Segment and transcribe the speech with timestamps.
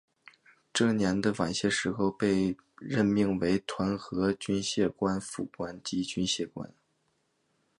[0.73, 6.73] 这年的晚些时候被任命为团和军械官副官和军械官。